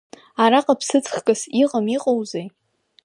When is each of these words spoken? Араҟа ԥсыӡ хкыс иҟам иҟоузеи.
Араҟа 0.43 0.75
ԥсыӡ 0.79 1.05
хкыс 1.13 1.41
иҟам 1.61 1.85
иҟоузеи. 1.95 2.47